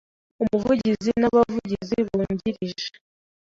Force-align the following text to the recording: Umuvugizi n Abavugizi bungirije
Umuvugizi 0.43 1.09
n 1.19 1.23
Abavugizi 1.29 1.97
bungirije 2.07 2.89